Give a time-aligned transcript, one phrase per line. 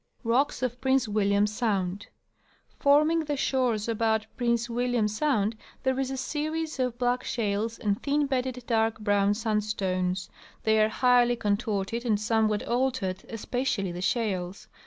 [0.23, 2.07] Rocks of Prince William Sound.—
[2.79, 8.01] Forming the shores about Prince William sound there is a series of black shales and
[8.01, 10.27] thin bedded dark brown sandstones.
[10.63, 14.67] They are highly contorted and .somewhat altered, especially the shales.